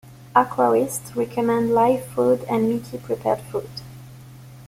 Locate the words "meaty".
2.67-2.97